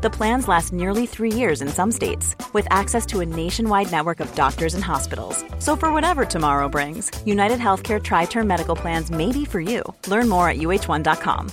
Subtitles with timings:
[0.00, 4.20] The plans last nearly three years in some states, with access to a nationwide network
[4.20, 5.44] of doctors and hospitals.
[5.58, 9.82] So, for whatever tomorrow brings, United Healthcare Tri Term Medical Plans may be for you.
[10.06, 11.48] Learn more at uh1.com.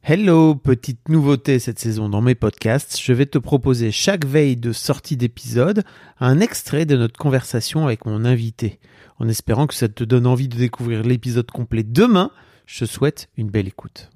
[0.00, 4.72] Hello, petite nouveauté cette saison dans mes podcasts, je vais te proposer chaque veille de
[4.72, 5.82] sortie d'épisode
[6.20, 8.78] un extrait de notre conversation avec mon invité.
[9.18, 12.30] En espérant que ça te donne envie de découvrir l'épisode complet demain,
[12.64, 14.08] je te souhaite une belle écoute.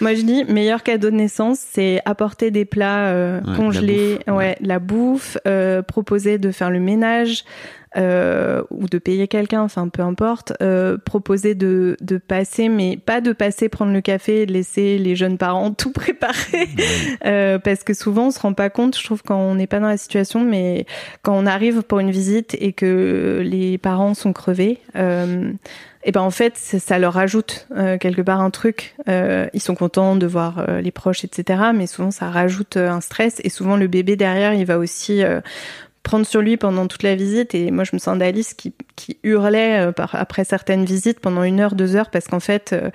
[0.00, 4.32] Moi, je dis, meilleur cadeau de naissance, c'est apporter des plats euh, Ouais, congelés, la
[4.32, 7.44] bouffe, ouais, la bouffe, euh, proposer de faire le ménage
[7.98, 13.20] euh, ou de payer quelqu'un, enfin peu importe, euh, proposer de, de passer, mais pas
[13.20, 16.68] de passer prendre le café et de laisser les jeunes parents tout préparer,
[17.24, 19.80] Euh, parce que souvent on se rend pas compte, je trouve, quand on n'est pas
[19.80, 20.86] dans la situation, mais
[21.22, 24.78] quand on arrive pour une visite et que les parents sont crevés.
[24.96, 25.52] Euh,
[26.04, 28.94] et ben en fait ça, leur rajoute euh, quelque part un truc.
[29.08, 31.60] Euh, ils sont contents de voir les proches, etc.
[31.74, 35.40] Mais souvent ça rajoute un stress et souvent le bébé derrière il va aussi euh,
[36.08, 37.54] prendre sur lui pendant toute la visite.
[37.54, 41.42] Et moi je me sens d'Alice qui, qui hurlait euh, par, après certaines visites pendant
[41.42, 42.90] une heure, deux heures parce qu'en fait euh,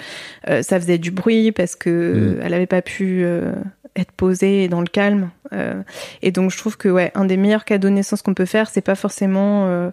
[0.50, 2.40] euh, ça faisait du bruit parce que Mm.
[2.44, 3.54] elle avait pas pu euh,
[3.96, 5.30] être posée dans le calme.
[5.54, 5.82] Euh,
[6.22, 8.70] et donc je trouve que ouais un des meilleurs cadeaux de naissance qu'on peut faire
[8.70, 9.90] c'est pas forcément euh,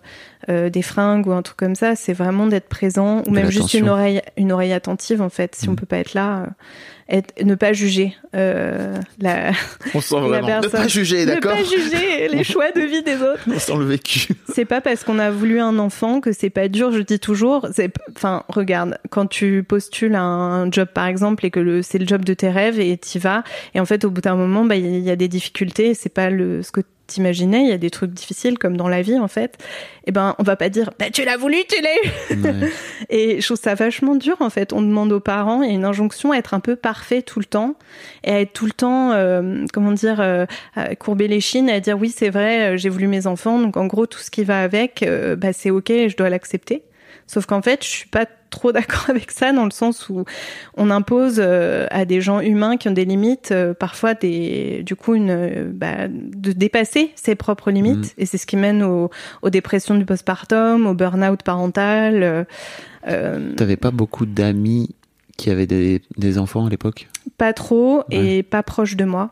[0.49, 3.51] euh, des fringues ou un truc comme ça, c'est vraiment d'être présent ou De même
[3.51, 5.55] juste une oreille, une oreille attentive en fait.
[5.55, 5.73] Si Mm.
[5.73, 6.47] on peut pas être là,
[7.11, 9.51] être, ne pas juger euh, la,
[9.95, 10.47] On sent la vraiment.
[10.47, 10.71] Ne personne.
[10.71, 13.41] pas juger, ne d'accord pas juger les choix de vie des autres.
[13.53, 14.29] On sent le vécu.
[14.53, 16.91] C'est pas parce qu'on a voulu un enfant que c'est pas dur.
[16.93, 21.51] Je dis toujours, c'est, enfin, regarde, quand tu postules à un job par exemple et
[21.51, 23.45] que c'est le job de tes rêves et t'y vas,
[23.75, 25.50] et en fait au bout d'un moment, bah il y a des difficultés.
[25.95, 26.81] C'est pas le ce que
[27.11, 27.63] t'imaginais.
[27.63, 29.59] Il y a des trucs difficiles comme dans la vie en fait.
[30.07, 32.43] Et ben on va pas dire, bah tu l'as voulu, tu l'as eu.
[32.43, 32.71] Ouais.
[33.11, 34.73] Et je trouve ça vachement dur en fait.
[34.73, 37.39] On demande aux parents, il y a une injonction à être un peu parfait tout
[37.39, 37.75] le temps
[38.25, 41.73] et à être tout le temps, euh, comment dire, euh, à courber les chines, et
[41.73, 44.31] à dire oui c'est vrai, euh, j'ai voulu mes enfants, donc en gros tout ce
[44.31, 46.83] qui va avec, euh, bah, c'est ok, je dois l'accepter.
[47.33, 50.25] Sauf qu'en fait, je suis pas trop d'accord avec ça dans le sens où
[50.77, 54.97] on impose euh, à des gens humains qui ont des limites, euh, parfois des, du
[54.97, 58.15] coup, une, euh, bah, de dépasser ses propres limites.
[58.19, 59.11] Et c'est ce qui mène au-
[59.43, 62.47] aux dépressions du postpartum, au burn-out parental.
[63.57, 64.91] T'avais pas beaucoup d'amis
[65.37, 67.09] qui avaient des, des enfants à l'époque?
[67.39, 69.31] pas trop et pas proche de moi.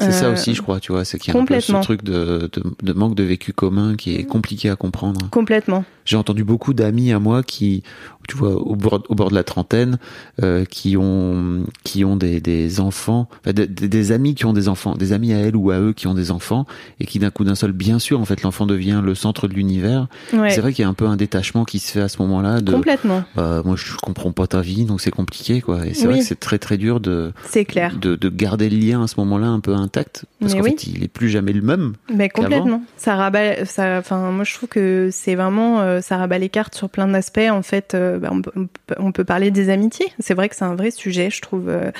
[0.00, 1.72] C'est ça Euh, aussi, je crois, tu vois, c'est qu'il y a un peu ce
[1.82, 5.28] truc de, de, de manque de vécu commun qui est compliqué à comprendre.
[5.30, 5.84] Complètement.
[6.04, 7.82] J'ai entendu beaucoup d'amis à moi qui,
[8.28, 9.98] tu vois, au bord, au bord de la trentaine,
[10.42, 14.94] euh, qui ont, qui ont des, des enfants, enfin, des, amis qui ont des enfants,
[14.94, 16.66] des amis à elles ou à eux qui ont des enfants,
[17.00, 19.54] et qui d'un coup d'un seul, bien sûr, en fait, l'enfant devient le centre de
[19.54, 20.06] l'univers.
[20.32, 20.50] Ouais.
[20.50, 22.60] C'est vrai qu'il y a un peu un détachement qui se fait à ce moment-là
[22.60, 23.24] de, Complètement.
[23.38, 25.86] euh, moi, je comprends pas ta vie, donc c'est compliqué, quoi.
[25.86, 26.12] Et c'est Oui.
[26.12, 27.96] vrai que c'est très très dur de, C'est clair.
[28.00, 30.70] de, de garder le lien à ce moment-là un peu intact, parce qu'en oui.
[30.78, 31.94] fait, il est plus jamais le même.
[32.14, 32.82] Mais complètement.
[32.98, 36.74] Ça rabat, ça, enfin, moi je trouve que c'est vraiment, euh, ça rabat les cartes
[36.74, 37.38] sur plein d'aspects.
[37.50, 38.68] En fait, euh, bah, on, peut-
[38.98, 40.12] on parler des amitiés.
[40.18, 41.90] C'est vrai que c'est un vrai sujet, je trouve, euh,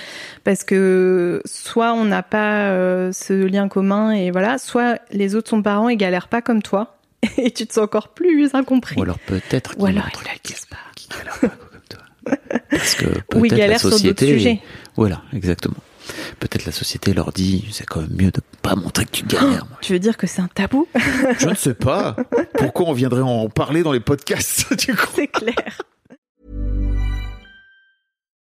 [0.45, 5.51] parce que soit on n'a pas euh, ce lien commun et voilà, soit les autres
[5.51, 6.97] sont parents et galèrent pas comme toi
[7.37, 8.97] et tu te sens encore plus incompris.
[8.99, 9.85] Ou alors peut-être qu'il
[10.45, 10.77] disent pas.
[10.95, 12.01] qui galère pas comme toi.
[12.71, 13.07] Parce que
[13.37, 14.27] Ou ils peut-être la galèrent sur d'autres société.
[14.27, 14.61] sujets.
[14.97, 15.77] Voilà, exactement.
[16.41, 19.67] Peut-être la société leur dit, c'est quand même mieux de pas montrer que tu galères.
[19.69, 19.79] moi.
[19.83, 20.89] Tu veux dire que c'est un tabou?
[21.39, 22.17] Je ne sais pas.
[22.59, 25.07] Pourquoi on viendrait en parler dans les podcasts du coup?
[25.15, 25.83] C'est clair.